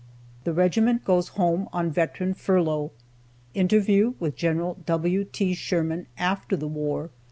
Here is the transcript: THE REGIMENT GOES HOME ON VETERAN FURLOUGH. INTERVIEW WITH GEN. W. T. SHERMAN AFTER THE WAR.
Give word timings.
THE 0.45 0.51
REGIMENT 0.53 1.05
GOES 1.05 1.27
HOME 1.27 1.69
ON 1.71 1.91
VETERAN 1.91 2.33
FURLOUGH. 2.33 2.89
INTERVIEW 3.53 4.15
WITH 4.19 4.35
GEN. 4.35 4.77
W. 4.83 5.23
T. 5.25 5.53
SHERMAN 5.53 6.07
AFTER 6.17 6.55
THE 6.57 6.67
WAR. 6.67 7.11